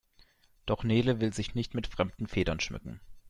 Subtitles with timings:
[0.65, 2.99] Doch Nele will sich nicht mit fremden Federn schmücken.